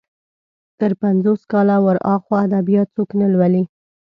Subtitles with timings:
[0.79, 3.63] تر پنځوس کاله ور اخوا ادبيات څوک نه لولي.